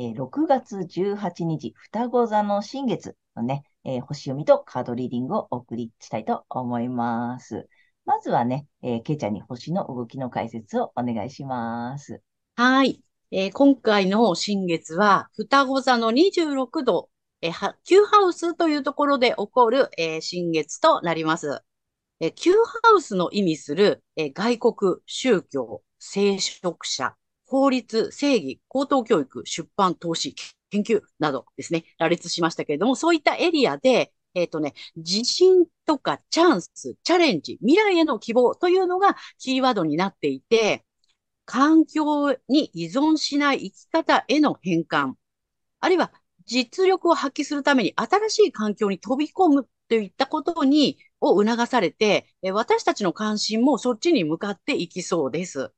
[0.00, 7.68] えー、6月18日、双子座の新月のね、えー、星読みとカードリーディングをお送りしたいと思います。
[8.06, 12.22] まずはね、えー、けいちゃんに星の動きの解説をお願いします。
[12.56, 13.04] はい。
[13.30, 17.10] えー、今回の新月は、双子座の26度、
[17.42, 21.60] えー、Q ハウスというところで起こる、えー、新月となります。
[22.20, 27.16] えー、Q ハウスの意味する、えー、外国、宗教、聖職者、
[27.50, 30.36] 法律、正義、高等教育、出版、投資、
[30.70, 40.84] 研究などですね、羅列しましたけれども、そういったエリアで、えっ、ー、とね、自信とかチャンス、チャレンジ、未来への希望というのがキーワードになっていて、
[41.44, 45.14] 環境に依存しない生き方への変換、
[45.80, 46.12] あるいは
[46.46, 55.72] 実力を発揮するために新しい環境に飛び込むといったことに、を促されて、私たちの関心もそっちに向かっていきそうです。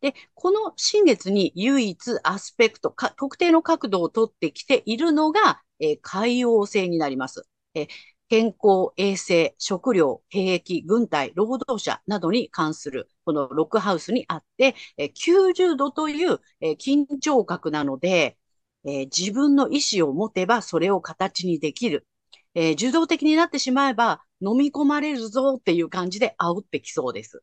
[0.00, 7.46] で、この新月に唯一アスペクト、特定の角度をとってきているのが、えー、海洋星になります。
[7.74, 7.88] えー、
[8.30, 14.74] 健康、衛生、食料、兵役、軍隊、労働者などに関する、このロックハウスにあって、
[15.14, 16.40] 90度という、
[16.78, 18.38] 緊張角なので、
[18.84, 22.06] 自分の意思を持てばそれを形にできる。
[22.54, 27.42] 受動的になってしまえば飲み込まれるぞっていう感じで煽ってきそうです。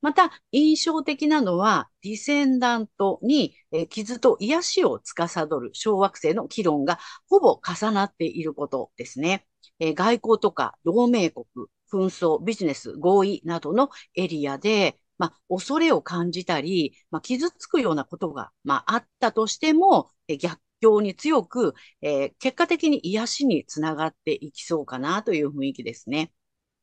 [0.00, 6.98] また、印象的なのは、ディセンダントに、え、傷と癒しを司る小惑星の議論が
[7.28, 9.46] ほぼ重なっていることですね。
[9.80, 11.46] え、外交とか同盟国、
[11.90, 26.32] 紛争、ビジネス、合意などのエリアで、まあ、恐れを感じたり、まあ、傷つくようなことが、まあ、あったとしても、え、逆境に強く、えー、結果的に癒しにつながっていきそうかなという雰囲気ですね。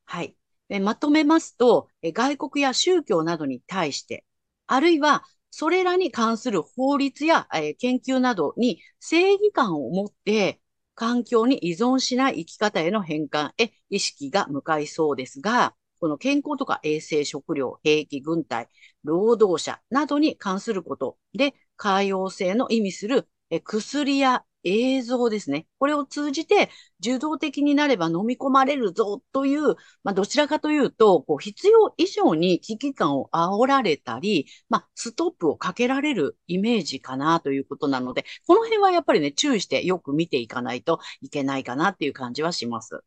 [0.06, 0.36] はい。
[0.80, 4.24] まとめますと、外国や宗教などに対して、
[4.66, 10.60] あるいはそれらに関する法律や研究などに正義感を持って、
[10.94, 18.68] 環境に依存しない生き方への変換へ意識が向かいそうですが、この健康とか衛生、食料、兵器、軍隊、
[19.04, 23.28] 労働者などに関することで、海洋性の意味する
[23.64, 25.66] 薬や映像ですね。
[25.78, 43.00] これを通じて受動的になれば飲み込まれるぞという、まあ、どちらかというと、こう必要以上に危機感を煽られたり、まあ、ストップをかけられるイメージかなということなので、この辺はやっぱりね、注意してよく見ていかないといけないかなっていう感じはします。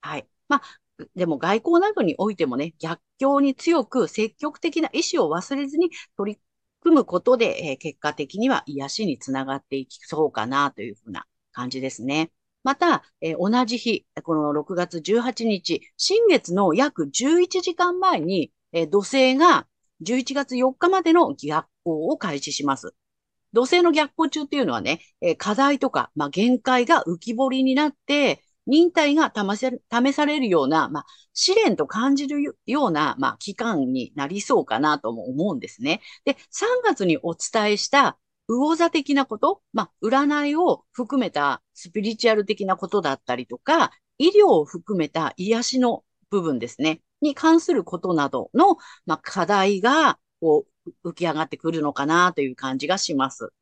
[0.00, 0.26] はい。
[0.48, 0.62] まあ、
[1.14, 6.40] でも外交などにおいてもね、逆境に強く積極的な意思を忘れずに取り
[6.84, 12.30] 組むことで、え、結果的には癒しにつながっていきそうかなというふうな感じですね。
[12.62, 19.66] また、え、同じ日、この6月18日、新月の約11時間前に、え、土星が
[20.02, 22.94] 11月4日までの逆行を開始します。
[23.54, 36.00] 土星の逆行中っていうのはね、え、課題とか、まあ、限界が浮き彫りになって、忍耐が試されるような、まあ、試練と感じるような、まあ、期間になりそうかなとも思うんですね。
[36.24, 50.66] で、3月にお伝えした魚座的なこと、まあ、占いを含めたスピリチュアル的なことだったりとか、医療を含めた癒しの部分ですね、に関することなどの、まあ、課題が、こ
[51.04, 53.52] う、浮き上がってくるのかなという感じがします。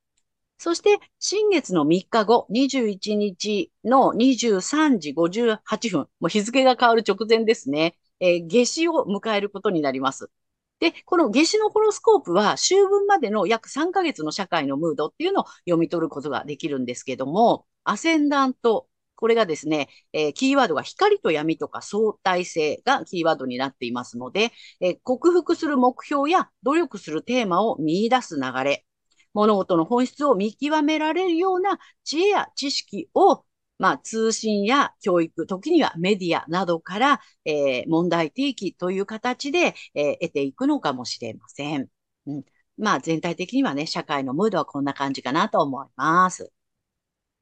[0.63, 10.31] そして、新月の3日後、21日の23時58分、もう日付が変わる直前ですね、えー、夏至を迎えることになります。
[10.79, 18.87] で、この夏至のホロスコープは、秋分までの約3ヶ月の社会のムードっていうのを読み取ることができるんですけども、アセンダント、
[19.17, 28.85] これがですね、えー、キーワードが光と闇とか相対性がキーワードになっていますので、えー、克服する目標や努力するテーマを見出す流れ、
[29.35, 33.45] 物事の本質を見極められるような知恵や知識を、
[33.79, 41.89] まあ、通信や教育、時にはメディアなどから、えー、問題提起という形で、えー、得ていくのかもしれません。
[42.27, 42.45] うん、
[42.79, 46.53] まあ、全体的にはね、社会のムードはこんな感じかなと思います。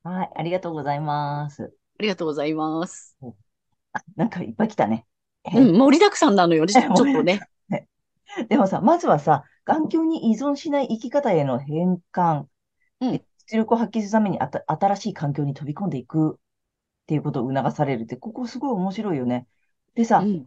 [0.02, 1.75] はい、ありがとうございます。
[1.98, 3.16] ありがとうございます。
[3.92, 5.06] あ、なんかいっぱい来たね。
[5.52, 7.40] うん、盛りだくさんなのよ、 ちょっとね。
[8.49, 12.44] でもさ、まずはさ、環境に依存しない生き方への変換、
[13.00, 16.38] うん、出力を発揮するためにあた新しい環境に飛び込んでいくっ
[17.06, 19.47] ていうことを促されるって、ここすごい面白いよね。
[19.94, 20.47] でさ、うん、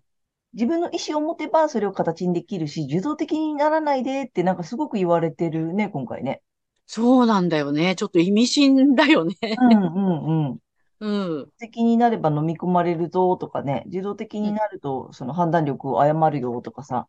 [0.54, 6.42] 自分の意思を持てばそれを形にできるし、受動的にならないでってなんかすごく言われてるね、今回ね。
[6.86, 7.96] そうなんだよね。
[7.96, 9.36] ちょっと意味深だよね。
[9.42, 10.60] うんうんうん。
[11.00, 11.50] うん。
[11.58, 17.08] 的になれば飲み込まれるぞとかね、自動的になるとその判断力を誤るよとかさ、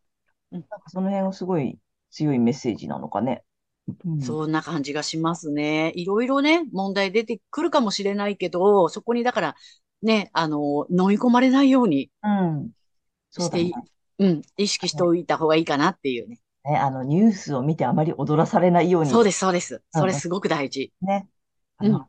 [0.54, 1.78] うん、なんかその辺はすごい
[2.10, 3.42] 強いメッセージなのかね。
[4.06, 5.92] うん、そんな感じがしますね。
[5.94, 9.56] いろいろね、問題出てくるかもしれないけど、そこにだから
[10.02, 12.10] ね、あの、飲み込まれないように
[13.30, 13.72] して、うん、ね、
[14.18, 16.40] うん、意識しておいた方がいいかなっていうね。
[16.64, 19.10] ね、あの、ニュースを見てあまり踊らされないように。
[19.10, 19.82] そうです、そうです。
[19.90, 20.92] それすごく大事。
[21.02, 21.28] ね。
[21.76, 22.06] あの、うん、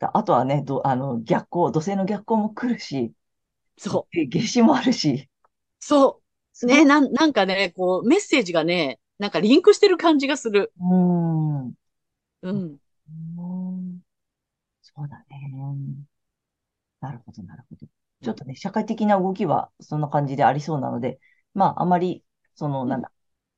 [0.00, 3.12] あとはね、ど、あの、逆光、土星の逆光も来るし、
[3.78, 4.26] そう。
[4.28, 5.30] 夏至もあるし。
[5.78, 6.25] そう。
[6.64, 10.72] ね、なん、なんかね、こう、メッセージがね、なんかリンクしてる感じがする。
[10.80, 11.66] うん。
[12.42, 12.78] うん。
[14.80, 15.52] そうだね。
[17.00, 17.86] なるほど、なるほど。
[18.22, 21.20] ちょっとね、社会的な動きはそんな感じでありそうなので、
[21.54, 22.24] まあ、あまり、
[22.54, 23.12] その、なんだ、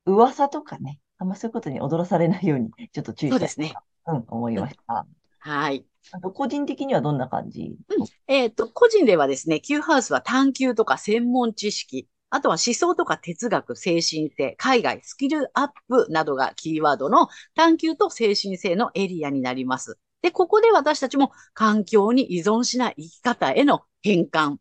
[0.05, 3.73] 噂とかね、あんまそういうことに踊らされないように、ちょっと注意したいそうですね。
[4.07, 5.05] うん、思いました。
[5.39, 5.85] はい。
[6.11, 19.97] あと、個人的にはどんな感じ、うん、えっ、ー、と、個人ではですね、Q ハウスは探求とか専門知識、あとは思想とか哲学、精神性、海外、スキルアップなどがキーワードの探求と精神性のエリアになります。
[20.21, 24.57] で、ここで私たちも環境に依存しない生き方への変換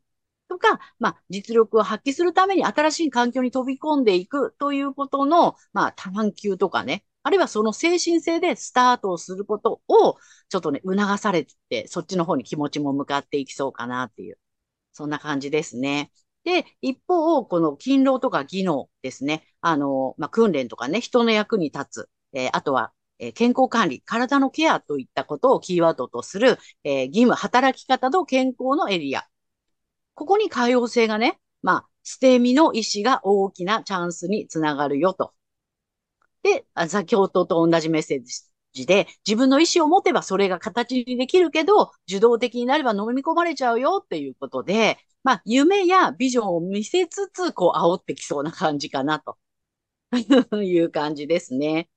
[0.48, 10.16] とか、まあ、実力を発揮するために新しい環境に飛び込んでいくということの、まあ、探求とかね、あるいはその精神性でスタートをすることを、
[10.48, 14.38] ちょっとね、促されて、そっちの方に気持ちも向かっていきそうかなっていう、
[14.92, 16.10] そんな感じですね。
[16.48, 19.44] で、一方、この勤労とか技能ですね。
[19.60, 22.10] あの、まあ、訓練とかね、人の役に立つ。
[22.32, 29.26] えー、あとは、えー、健康管理、体のケアといったことをキーワードとする、えー、義務、働き方と健康のエリア。
[30.14, 35.34] ここに多様性がね、まあ、捨て身の意思が大きなチャンスにつながるよと。
[36.42, 38.32] で、先ほどと同じメッセージ
[38.74, 49.36] で、自分の意思を持てばそれが形にできるけど、受動的になれば飲み込まれちゃうよっていうことで、まあ、夢やビジョンを見せつつ、こう、煽ってきそうな感じかな、と
[50.62, 51.88] いう感じですね。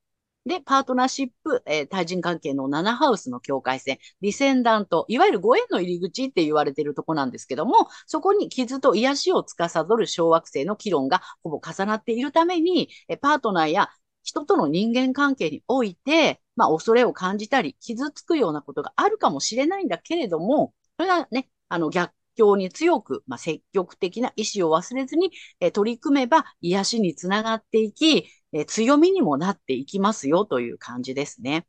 [0.44, 13.90] で、パートナーシップ、えー、対人関係の7ハウスの境界線、ディセンダント、いわゆるご縁の入り口って言われているとこなんですけども、そこに傷と癒しを司る小惑星の議論がほぼ重なっているために、えパートナーや
[14.24, 31.66] 人との人間関係において、まあ、恐れを感じたり、傷つくようなことがあるかもしれないんだけれども、それがね、あの逆境に強く、まあ、積極的な意志を忘れずに、え取り組めば癒しにつながっていき、え強みにもなっていきますよという感じですね。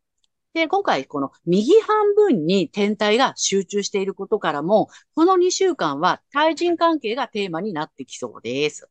[0.53, 8.87] で、今回この右半分に天体が集中していることからも、この2週間は対人関係がテーマになってきそうです。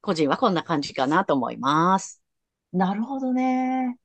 [0.00, 2.20] 個人はこんな感じかなと思います。
[2.72, 3.96] なるほどね。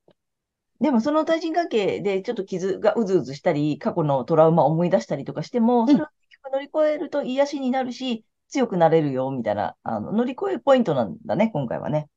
[0.80, 6.08] でもその対人関係でちょっと傷がうずうずしたり、過去のトラウマを思い出したりとかしても、それを
[6.52, 12.08] 乗り越えると癒しになるし、強くなれるよ、みたいな、あの、乗り越えるポイントなんだね、今回はね。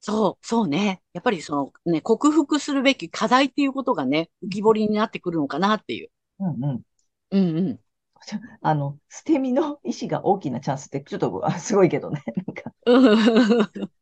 [0.00, 1.02] そう、そうね。
[1.12, 6.10] やっぱりそのね、克服するべき課題っていうことがね、浮き彫りになってくるのかなっていう。
[6.38, 6.82] うんうん。
[7.30, 7.80] うんうん。
[8.60, 12.22] あの、捨て身の意思が大きなチャンスって、ちょっとすごいけどね。
[12.46, 12.72] なんか。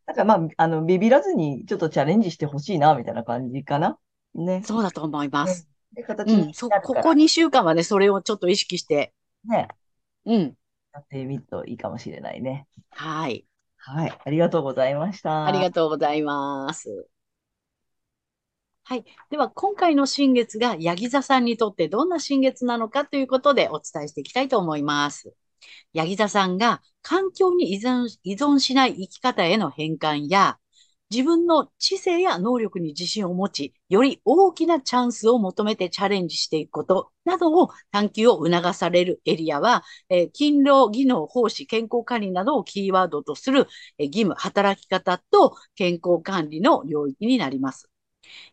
[0.07, 3.99] なんかまあ、あの、ビビらずにちょっとチャレンジしてほしいな、みたいな感じかな。
[4.35, 4.63] ね。
[4.65, 5.69] そうだと思います。
[5.95, 9.13] ね、で、形に、うん、そ、ここ2週間はね、それをちょっと意識して。
[9.45, 9.69] ね。
[10.27, 10.55] うん。
[10.93, 12.67] やってみるといいかもしれないね。
[12.91, 13.47] はい。
[13.77, 14.19] はい。
[14.25, 15.47] ありがとうございました。
[15.47, 17.09] ありがとうございます。
[18.85, 19.05] はい。
[19.31, 25.35] では、今回の新月が、ヤギ座さんにとってどんな新月なのかということでお伝えしていきたいと思います。
[25.93, 30.59] ヤギ座さんが環境に依存依存しない生き方への変換や、
[31.11, 47.91] 自分の知性や能力に自信を持ち、より大きなチャンスを求めてチャレンジしていくことなどを探求を促されるエリアは、えー、勤労、技能、奉仕、健康管理などをキーワードとする、えー、義務、働き方と健康管理の領域になります。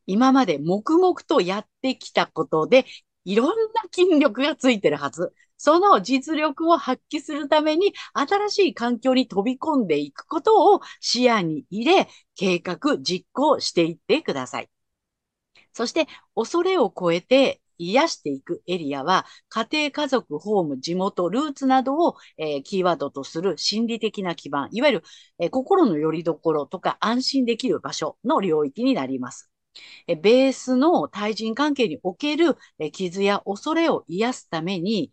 [0.05, 2.85] 今まで黙々とやってきたことで、
[3.25, 3.55] いろんな
[3.91, 5.33] 筋力がついてるはず。
[5.57, 14.69] その実力を発揮するために、新しい環境に飛び込んでいくことを視野に入れ、計画、実行していってください。
[15.73, 25.03] そして、恐れを超えて癒していくエリアは、家庭、家族、ホーム、地元、ルーツなどを、えー、キーワードとする心理的な基盤、いわゆる、
[25.39, 29.51] えー、心の拠り所とか安心できる場所の領域になります。
[30.07, 35.11] えベースの対人関係におけるえ傷や恐れを癒すために、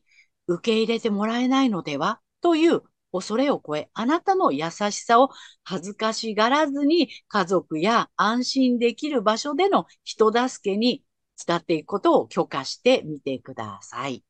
[0.55, 2.21] 受け入れてもらえないのでは？
[2.41, 2.83] という
[3.13, 5.29] 恐れを超え、あなたの優しさを
[5.65, 11.05] 恥ずかしがらずに家族や安心できる場所での人助けに
[11.37, 14.25] 使っていくことを許可してみてください。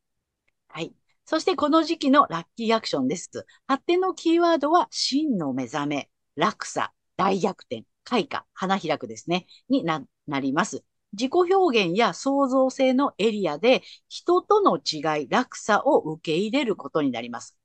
[0.68, 0.92] はい。
[1.24, 3.30] そしてこの時期のラッキーアクションです。
[3.66, 10.04] 発展のキーワードは真の目覚め、落差、大逆転、開花、花開くですね、にな
[10.40, 10.82] ります。
[11.12, 17.56] 自己表現や創造性のエリアで人との違い、落差を受け入れることになります。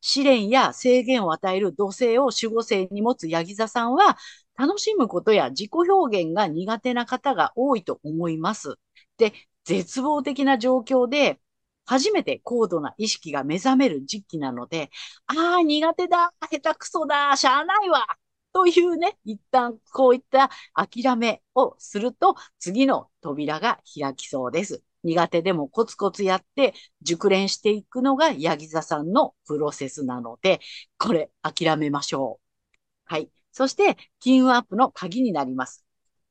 [0.00, 4.16] 試練や制限を与える土星を守護星に持つヤギ座さんは、
[4.56, 8.76] 楽しむことや自己表現が苦手な方が多いと思います。
[9.18, 9.32] で、
[9.64, 11.40] 絶望的な状況で、
[11.86, 14.90] 初めて高度な意識が目覚める時期なので、
[15.26, 18.06] ああ、苦手だ、下手くそだ、しゃあないわ、
[18.52, 24.82] というね、一旦こういった諦めをすると、次の扉が開きそうです。
[25.04, 30.60] 苦手でもコツコツやって熟練していくのがヤギ座さんのプロセスなので、
[30.98, 32.74] これ諦めましょう。
[33.04, 33.30] はい。
[33.52, 35.84] そして、金運アップの鍵になります。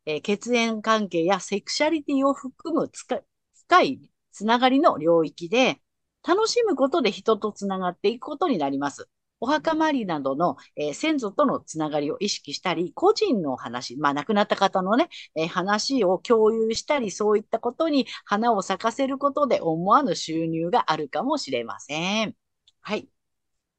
[0.06, 5.82] えー、血縁関係やセクシャリティを含む深いつながりの領域で、
[6.28, 9.10] 楽しむことで人とつながっていくことになります。
[9.40, 22.36] お墓参りなどの、えー、先祖とのつながりを意識したり、個人の話、まあ亡くなった方のね、えー、話を共有したり、そういったことに花を咲かせることで思わぬ収入があるかもしれません。
[22.82, 23.08] はい。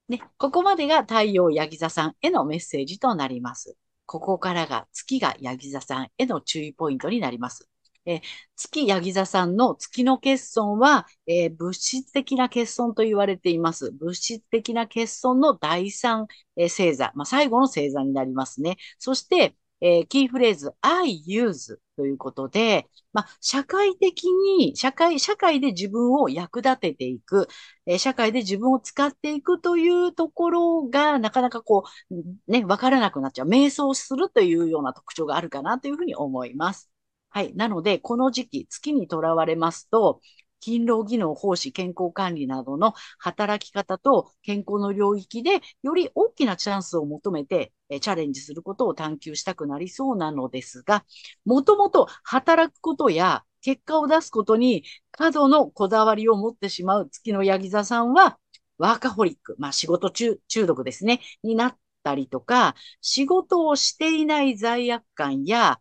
[0.09, 3.77] ね、ここまでが太陽ヤギ座さんへのメッセージとなります。
[4.07, 7.69] ここからが月がヤギ座さんへの注意ポイントになります。
[8.07, 8.21] え
[8.57, 13.93] 月ヤギ座さんの月の欠損は、えー、物質的な欠損と言われています。
[13.93, 16.26] 物質的な欠損の第三、
[16.57, 18.76] えー、星座、まあ、最後の星座になりますね。
[18.99, 27.49] そして、えー、キーフレーズ、I use ということで、まあ、社会的に、社会、社会で自分を役立てていく、
[27.87, 33.49] えー、社会で自分を使っていくというところが、なかなかこう、ね、わからなくなっちゃう。
[33.49, 36.90] 瞑想するというような特徴があるかなというふうに思います。
[37.31, 37.55] はい。
[37.55, 40.21] なので、この時期、月にとらわれますと、
[40.61, 51.05] 勤労技能、奉仕、健康管理などの働き方と健康の領域で、より大きなチャンスを求めて、えチャレンジすることを探求したくなりそうなのですが、
[51.45, 58.39] もともと働くことや結果を出すことに過度のこだわりを持ってしまう月のヤギ座さんは、
[58.79, 65.79] ワーカホリック、まあ仕事中中毒ですね、になったりとか、仕事をしていない罪悪感や、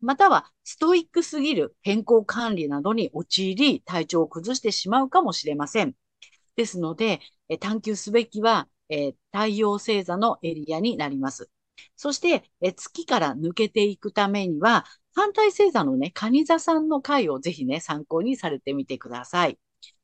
[0.00, 5.94] またはストイックすぎる健康管理などに陥り、体調を崩してしまうかもしれません。
[6.56, 11.50] ですので、え探求すべきは、え太陽星座のエリアになります。
[11.96, 19.58] そして、え月から抜けていくためには、反対星座のね、蟹座さんの回をぜひね、参考にされてみてください。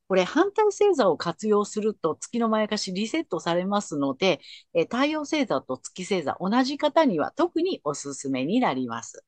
[0.09, 4.41] これ、反対星座を活用すると月のまやかしリセットされますので、
[4.75, 9.25] え太陽星座と月星座、同じ方には特におすすめになります。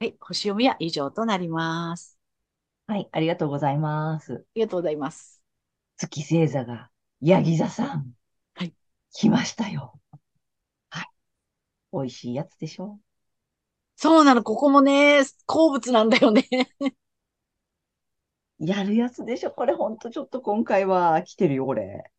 [0.00, 2.18] はい、星読みは以上となります。
[2.86, 4.34] はい、ありがとうございます。
[4.34, 5.40] ありがとうございます。
[5.96, 8.12] 月星座が、ヤギ座さん。
[8.54, 8.74] はい。
[9.12, 9.98] 来ましたよ。
[10.90, 11.06] はい。
[11.92, 12.98] 美味しいやつでしょ？
[13.96, 16.44] そうなの、ここもね、好物なんだよね。
[18.58, 19.52] やるやつでしょ？
[19.52, 22.10] これほんとちょっと今回は来てるよ、俺。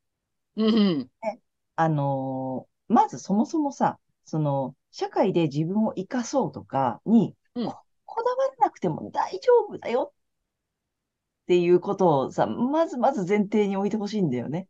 [0.55, 1.11] うん。
[1.21, 1.41] ね、
[1.75, 7.65] あのー、まずそもそもさ、その、社会で自分を生かそうとかにうん、
[8.05, 14.67] こだわらなくても大丈夫だよっていうことをさ、まずまず前提に置いてほしいんだよね。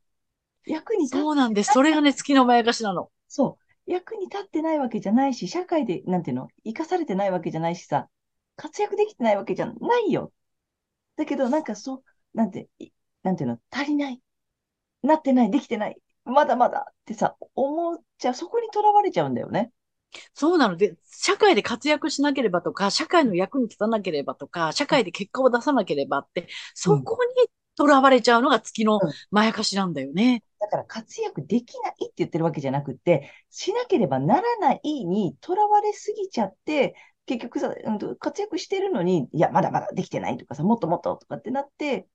[0.65, 1.71] 役に立ってそうなんです。
[1.71, 3.09] それがね、月のまやかしなの。
[3.27, 3.91] そう。
[3.91, 8.09] 役に立ってないわけじゃないし、社会で、なんていうの、生かされてないわけじゃないしさ、
[8.57, 10.33] 活躍できてないわけじゃないよ。
[11.15, 12.67] だけど、なんかそう、なんて、
[13.23, 14.21] なんていうの、足りない。
[15.03, 15.97] なってない、できてない。
[16.25, 19.71] まだまだってさ、思っちゃう、そこにとらわれちゃうんだよね。
[20.33, 20.77] そうなの。
[20.77, 28.99] で、社会で活躍しなければとか、社会の役に立たなければとか、社会で結果を出さなければって、そこにとらわれちゃうのが月の
[29.31, 30.43] まやかしなんだよね。
[30.59, 36.95] だから活躍できないって言ってるわけじゃなくて、しなければならないにとらわれすぎちゃって、
[37.25, 37.73] 結局さ、
[38.19, 42.07] 活躍してるのに、いや、まだまだできてないとかさ、もっともっととかってなって、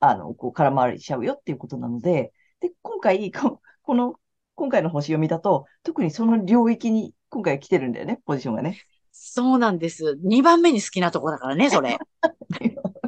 [0.00, 4.16] あの、こう、空回りしちゃうよっていうことなので、で、今回、ここの、
[4.54, 8.78] 今回の星読みだと、特にその領域に今回来てるんだよね、ポジションがね。
[9.10, 10.18] そうなんです。
[10.22, 11.96] 2番目に好きなとこだからね、それ。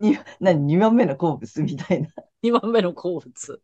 [0.00, 2.08] に何、2番目の好物みたいな。
[2.42, 3.62] 2番目の好物。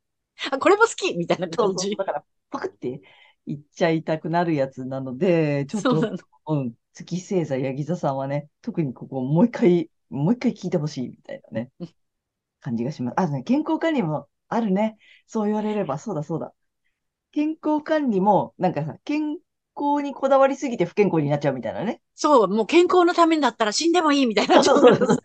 [0.51, 1.15] あ、これも好き？
[1.17, 1.77] みたいなそうそう。
[1.77, 1.97] 感じ。
[1.97, 3.01] だから、パクって
[3.47, 6.11] 言っちゃいたくなるやつなので、ちょっと、そ
[6.49, 11.71] うん、月星座、ヤギ座さんはね、特にここもう一回、もう一回聞いてほしいみたいなね、
[12.61, 13.15] 感じがします。
[13.21, 14.97] あとね、健康管理もあるね。
[15.27, 16.53] そう言われれば、そうだそうだ。
[17.35, 19.33] 健康管理も、なんかさ、健
[19.77, 22.01] 康にこだわりすぎて不健康になっちゃうみたいなね。
[22.15, 24.63] そう、もう健康のためにだったら死んでもいいみたいな。
[24.63, 25.19] そうそうそう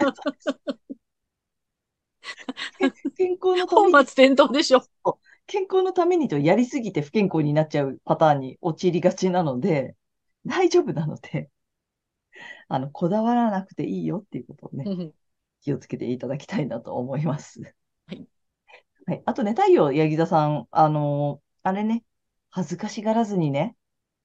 [3.16, 4.84] 健康のために、本末転倒でしょ。
[5.48, 9.96] 健康のためにとやりすぎて不健康になっちゃうパターンに陥りがちなので、
[10.46, 11.50] 大丈夫なので、
[12.68, 15.14] あの、こだわらなくていいよっていうことをね、うん
[15.62, 17.62] 気をつけていただきたいなと思います。
[18.08, 18.28] はい。
[19.06, 19.24] はい。
[19.26, 22.04] あとね、太陽、ヤギ座さん、あのーあれね、
[22.50, 23.76] 恥ずかしがらずにね、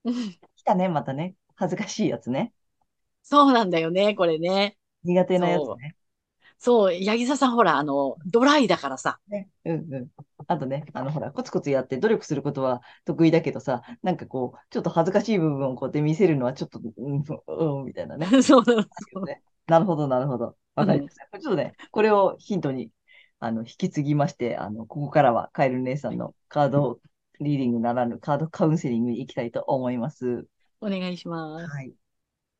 [0.05, 0.14] うん
[0.57, 2.53] 来たね、またね、恥ずかしいやつね。
[3.23, 4.76] そうなんだよね、これね。
[5.03, 5.97] 苦手なやつね。
[6.59, 9.19] そう、ヤギ座さんほら、あの、ドライだからさ。
[9.29, 9.49] ね。
[9.64, 10.09] うんうん。
[10.47, 17.25] あとね、あの、ほら、コツコツやって努力することは得意だけどさ、なんかこう、ちょっと恥ずかしい部分をこうやって見せるのはちょっと、うん、
[17.79, 18.26] うん、みたいなね。
[18.43, 18.81] そうなの。
[18.81, 20.57] あるよねなるほど、なるほど。
[20.75, 21.38] わかりました。
[21.38, 22.91] ちょっとね、これをヒントに、
[23.41, 27.00] あの、引き継ぎまして、あの、ここからはカエル姉さんのカード
[27.41, 30.47] リーディングならぬカードカウンセリングに行きたいと思います。
[30.81, 31.67] お願いします。
[31.67, 31.93] はい。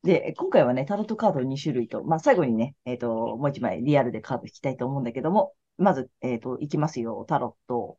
[0.03, 7.25] で、今回はね、タロットカード2種類と、まあ、最後にね、えっと、もう一枚リアルでカード引きたいと思うんだけども、まず、えっと、いきますよ。
[7.27, 7.97] タロット。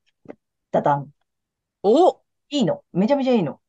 [0.71, 1.11] ダダン。
[1.83, 2.85] おいいの。
[2.93, 3.61] めちゃめちゃいいの。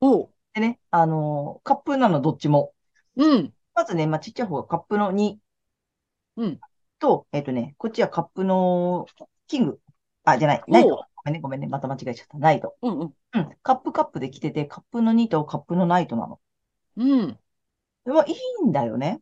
[0.00, 2.74] おでね、あのーカップなのどっちも。
[3.16, 3.54] うん。
[3.74, 5.38] まずね、まあ、ちっちゃい方がカップの2。
[6.36, 6.60] うん。
[6.98, 9.06] と、えっとね、こっちはカップの
[9.46, 9.80] キング。
[10.24, 10.64] あ、じゃない。
[10.68, 11.04] ナイト。
[11.26, 11.66] めんね、ごめんね。
[11.66, 12.38] また間違えちゃった。
[12.38, 12.76] ナイト。
[12.82, 13.14] うんうん。
[13.34, 13.56] うん。
[13.62, 16.40] カップカップで来てて、カップの2とカップのナイトなの。
[16.96, 17.38] うん。
[18.04, 18.32] まあ、い
[18.64, 19.20] いんだよね。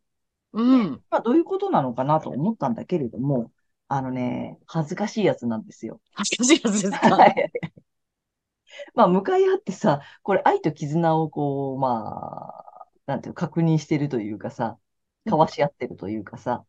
[0.53, 1.03] うん。
[1.09, 3.51] まあ、どういうことなのかなと思ったんだけれども、
[3.87, 5.99] あのね、恥ずかしいやつなんですよ。
[6.13, 7.15] 恥ずかしいやつですか？
[7.17, 7.51] はい。
[8.93, 14.77] まあ、向かい合ってさ、これ愛と絆をこう、まあ、なんていうの、確認してるというかさ、
[15.25, 16.65] 交わし合ってるというかさ、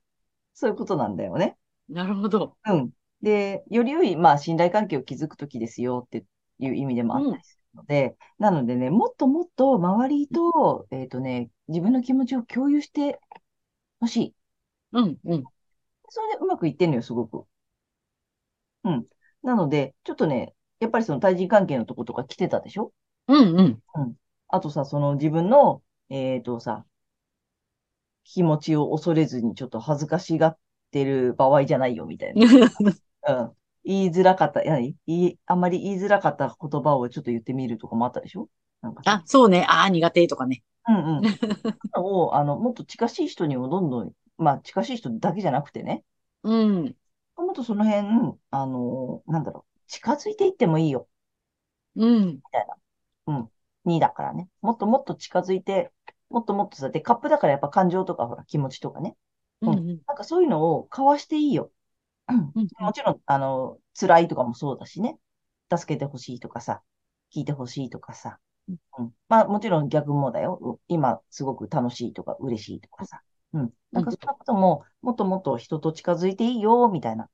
[0.55, 1.57] そういうことなんだよね。
[1.89, 2.57] なるほど。
[2.67, 2.91] うん。
[3.23, 6.25] で、より良い、まあ、信頼関係を築くときですよって
[6.59, 13.19] いう意味でもあったりするので、なのでね、もっともっと周りと、えっとね、自分の気持ちを共有して
[14.01, 14.35] ほしい。
[14.93, 15.45] うんうん。
[16.09, 17.47] それでうまくいってんのよ、すごく。
[18.85, 19.07] うん。
[19.43, 22.93] なので、ちょっとね、やっぱりその対人関係のとことか来てたでしょ？
[23.29, 23.83] うんうん。
[24.49, 26.85] あとさ、その自分の、えっとさ、
[28.25, 30.59] 気持ちを恐れずにちょっと恥ずかしがっ
[30.91, 32.47] てる場合じゃないよ、みたいな。
[33.29, 33.53] うん。
[33.85, 38.49] 言いづらかった、やはり言い、あんまり言いづらかった言葉をちょっと言ってみるとかもあったでしょ？
[38.83, 39.65] なんかさあ、そうね。
[39.69, 40.63] ああ、苦手とかね。
[40.89, 41.23] うんうん。
[42.03, 46.05] を、あの、もっと近しい人にもどんどん、まあ、近しい人だけじゃなくてね、
[46.43, 46.97] うん。
[47.37, 51.09] もっとその辺、あの、なんだろう、近づいていってもいいよ。
[51.97, 52.43] うん。
[53.27, 53.51] うん。
[53.85, 54.49] 2だからね。
[54.61, 55.93] もっともっと近づいて、
[56.29, 59.17] もっともっとさ、で、カップだからやっぱ感情とかほら、気持ちとかね。
[59.63, 60.01] うんうん。
[60.07, 61.73] なんかそういうのを交わしていいよ。
[62.79, 65.19] もちろん、あの、辛いとかもそうだしね。
[65.75, 66.83] 助けてほしいとかさ、
[67.35, 68.39] 聞いてほしいとかさ。
[68.99, 69.13] うん。
[69.29, 70.59] まあ、もちろん逆もだよ。
[70.61, 73.21] う今、すごく楽しいとか、嬉しいとかさ。
[73.53, 73.71] うん。
[73.93, 77.29] なんかそんなことも、もっともっと人と近づいていいよ、みたいな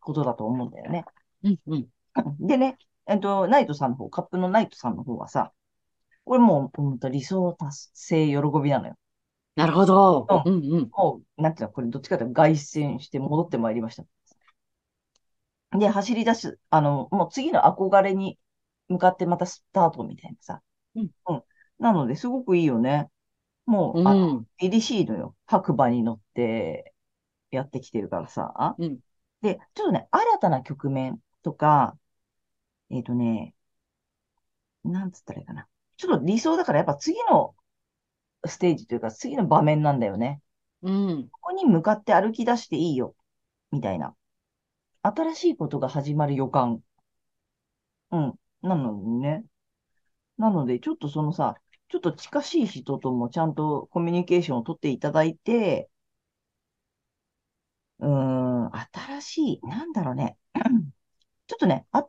[0.00, 1.04] ことだと思うんだよね。
[1.42, 1.88] うんうん。
[2.40, 5.52] でね、えっと、ナイトさんの方、カップのナイトさんの方はさ、
[6.24, 8.96] これもう、うんと理想達成喜びなのよ。
[9.54, 10.26] なるほど。
[10.28, 10.90] ううんうん。
[10.90, 14.04] もう、なんていうの、これどっちかというと凱旋して戻ってまいりました。
[15.78, 18.38] で、走り出す、あの、もう次の憧れに
[18.88, 20.62] 向かってまたスタートみたいなさ。
[20.94, 21.10] うん。
[21.28, 21.44] うん。
[21.78, 23.10] なので、すごくいいよね。
[23.66, 24.46] もう、うあの、ん。
[24.58, 25.36] 凛々しいのよ。
[25.46, 26.94] 白馬に乗って
[27.50, 28.78] やってきてるからさ。
[28.78, 29.00] うん。
[29.42, 31.98] で、ちょっとね、新たな局面とか、
[32.90, 33.54] えっとね、
[34.84, 35.68] なんつったらいいかな。
[35.96, 37.54] ちょっと理想だからやっぱ次の
[38.46, 40.42] ステージというか次の場面なんだよね。
[40.82, 41.30] うん。
[41.32, 43.16] ここに向かって歩き出していいよ。
[43.72, 44.16] みたいな。
[45.06, 46.82] 新しいことが始まる予感。
[48.10, 48.34] うん。
[48.62, 49.44] なのにね。
[50.38, 51.56] なので、ちょっとそのさ、
[51.88, 55.90] ちょっと近しい人ともちゃんとコミュニケーションを取っていただいて、
[57.98, 60.36] うーん、新しい、なんだろうね。
[61.48, 62.04] ちょっとね、新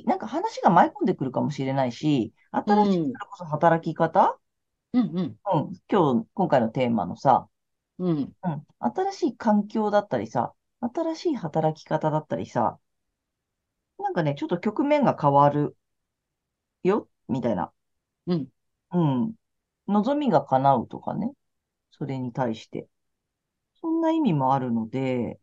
[0.02, 4.38] い、なんか話が舞い込んでくるかもしれないし、新しい、うんそれこそ働き方？
[4.92, 5.38] うんうん。
[5.52, 7.48] うん、今日、今回のテーマのさ、
[7.98, 8.32] うん。
[8.44, 12.78] うん、新しい環境だったりさ、新しい働き方だったりさ、
[13.98, 15.76] なんかね、ちょっと局面が変わる
[16.82, 17.72] よ、みたいな。
[18.26, 18.48] うん。
[18.92, 19.34] うん。
[19.88, 21.32] 望みが叶うとかね。
[21.92, 22.88] それに対して。
[23.80, 25.40] そんな意味もあるので、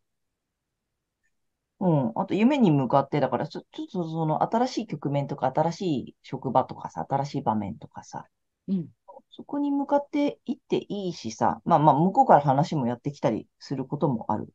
[1.79, 2.11] うん。
[2.15, 8.25] あと、夢に向かって、だからちょ、ちょっとその新しい局面とか、新しい職場とかさ、新しい場面とかさ、
[8.67, 8.89] うん。
[9.31, 14.53] そこに向かっていっていいしさ、まあまあ、向こうから話もやってきたりすることもある。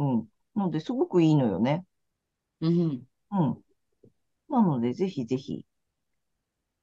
[0.00, 0.28] うん。
[0.56, 1.86] なので、すごくいいのよね。
[2.60, 3.06] うん。
[3.32, 3.64] うん。
[4.50, 5.64] なので、ぜひぜひ、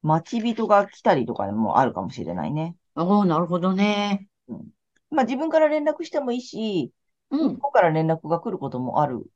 [0.01, 2.75] 待ち人が来たりとかもあるかもしれないね。
[2.95, 4.27] おー、なるほどね。
[4.47, 4.71] うん。
[5.09, 6.93] まあ、自分から連絡してもいいし、
[7.29, 7.61] うん。
[7.61, 9.29] 向こうから連絡が来ることもある、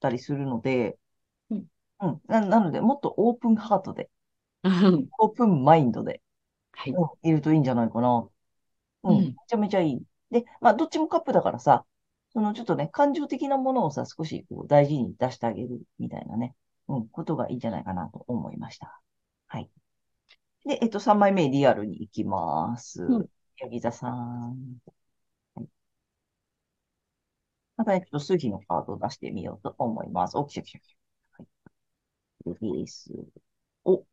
[0.00, 0.98] たりするので、
[1.50, 1.66] うん。
[2.00, 2.22] うん。
[2.26, 4.10] な、なので、もっとオープンハートで、
[4.62, 6.22] うんオープンマインドで、
[6.72, 6.92] はい。
[6.96, 8.28] うん、いるといいんじゃないかな。
[9.04, 9.18] うん。
[9.18, 9.36] めうん。
[9.48, 10.02] ちゃめちゃいい。
[10.30, 11.86] で、まあ、どっちもカップだからさ、
[12.30, 16.54] そのちょっとね、感情的なものをさ、少しこう大事に出してあげるみたいなね、
[16.88, 19.00] うん、ことがいいんじゃないかなと思いました。
[19.46, 19.70] はい。
[20.66, 23.02] で、えっと、3枚目リアルに行きます。
[23.02, 23.26] うん。
[23.60, 24.78] ヤギ座さん。
[25.54, 25.66] はい。
[27.76, 30.36] またね、ちょっと数比のカードを出してみようと思います。
[30.36, 30.96] お、来た来た来
[31.36, 31.42] た。
[31.42, 32.58] はい。
[32.60, 33.10] リリース。
[33.84, 34.04] お、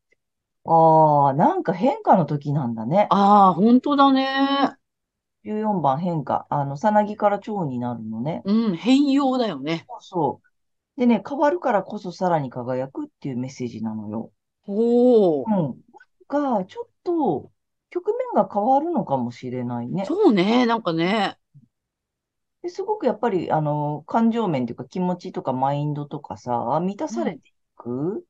[0.65, 3.07] ああ、なんか変化の時なんだね。
[3.09, 4.77] ああ、本当だね。
[5.45, 6.47] 14番変化。
[6.49, 8.41] あの、さなぎから蝶になるのね。
[8.45, 9.85] うん、変容だよね。
[9.87, 10.99] そうそう。
[10.99, 14.31] でね、変わるからこそさらに輝くっていうメッセージなのよ。
[14.67, 15.45] おお。
[15.45, 15.81] うん。
[16.27, 17.51] が、ちょっと、
[17.89, 20.05] 局面が変わるのかもしれないね。
[20.05, 21.37] そうね、なんかね。
[22.61, 28.25] ですごくやっぱり、あの、感情面というか気持ちとかマインドとかさ、満たうん、されていく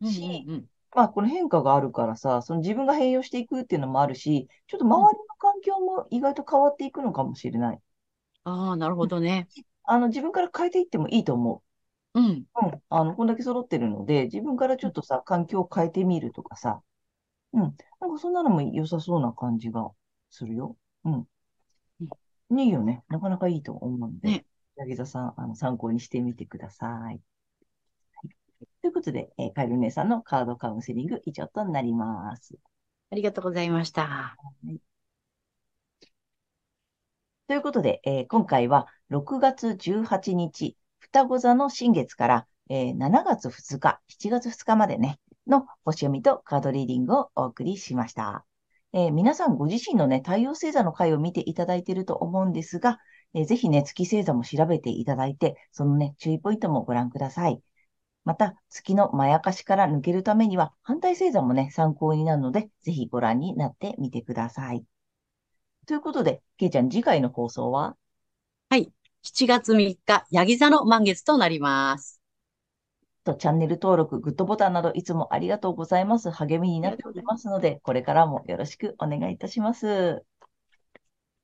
[0.00, 0.70] うん、うん、し、うん。
[0.94, 7.80] まあ、この変化があるからさ、その自分が変容していくっていうのもあるし、ちょっとうん周りの環境も意外と変わっていくのかもしれない。
[8.44, 9.48] ああ、なるほどね。
[9.84, 11.62] あの、自分から変えていってもいいと思
[12.14, 12.66] うん、う。
[12.66, 12.82] うん。
[12.90, 16.82] あの、こんだけ揃ってるので、自分からちょっとさ、環境を変えてみるとかさ、
[17.52, 17.76] うん。
[18.00, 19.90] なんかそんなのも良さそうな感じが
[20.30, 20.76] するよ。
[21.04, 21.28] うん。
[22.00, 22.10] うん。
[22.60, 23.02] いいよね。
[23.08, 24.44] なかなかいいと思うので、ね。
[24.76, 26.90] 柳座さん、あの、参考にしてみてください。
[27.02, 27.20] はい、
[28.82, 32.56] ということで、えーカエル姉さんのカードカウンセリング以上となります。
[33.10, 34.36] ありがとうございました。
[34.42, 34.89] はい
[37.50, 48.46] ということで、えー今回は6月18日、双子座の新月から、えー7月2日、7月2日までね、の星読みとカードリーディングをお送りしました。
[48.92, 53.00] えー皆さんご自身のね、太陽星座の回を見ていただいていると思うんですが、
[53.34, 57.60] えーぜひね、月星座も調べていただいて、そのね、注意ポイントもご覧ください。
[58.24, 64.84] また、月のまやかしから抜けるためには、反対星座もね、参考になるので、ぜひご覧になってみてください。
[65.90, 67.96] ということで、けいちゃん、次回の放送は？
[68.68, 68.92] はい。
[69.22, 72.22] 7月3日、ヤギ座の満月となります。
[73.24, 76.30] とチャンネル登録、グッドボタンなどいつもありがとうございます。
[76.30, 80.24] 励みになっておりますので、これからもよろしくお願いいたします。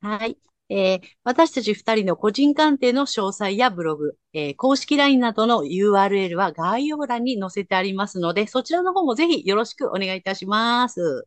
[0.00, 0.38] はい。
[0.68, 11.26] えー私たち2人の個人鑑定の詳細やブログ、えー公式 LINE などの URL は概要欄に載せてありますので、そちらの方もぜひよろしくお願いいたします。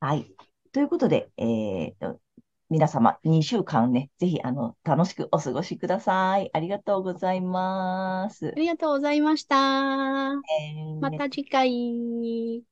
[0.00, 0.34] はい。
[0.72, 2.20] ということで、えーと、
[2.68, 6.50] 皆様、2週間ね、ぜひ、あの、楽しくお過ごしください。
[6.52, 8.48] ありがとうございます。
[8.56, 9.56] ありがとうございました。
[10.34, 12.64] えーまた次回。